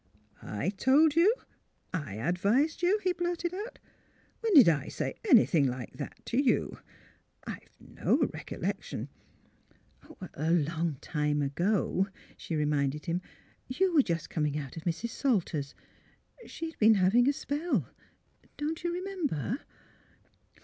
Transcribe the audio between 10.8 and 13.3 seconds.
time ago," she reminded him."